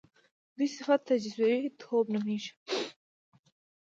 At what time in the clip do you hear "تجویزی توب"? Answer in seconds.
1.09-2.05